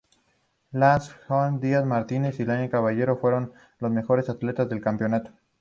[0.71, 5.29] Larson Giovanni Diaz Martinez y María Caballero fueron los mejores atletas del campeonato.